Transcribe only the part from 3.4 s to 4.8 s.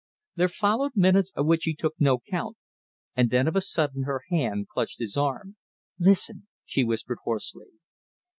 of a sudden her hand